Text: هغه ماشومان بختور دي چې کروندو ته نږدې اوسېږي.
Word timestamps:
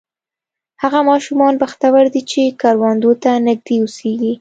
هغه 0.81 0.99
ماشومان 1.09 1.53
بختور 1.61 2.03
دي 2.13 2.21
چې 2.31 2.41
کروندو 2.61 3.11
ته 3.23 3.31
نږدې 3.47 3.75
اوسېږي. 3.81 4.33